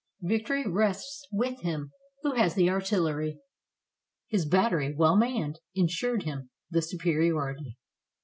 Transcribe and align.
Victory 0.23 0.65
rests 0.67 1.27
with 1.31 1.59
him 1.61 1.91
who 2.23 2.33
has 2.33 2.55
the 2.55 2.71
artillery. 2.71 3.37
His 4.29 4.47
battery, 4.47 4.95
well 4.97 5.15
manned, 5.15 5.59
insured 5.75 6.23
him 6.23 6.49
the 6.71 6.81
superiority. 6.81 7.77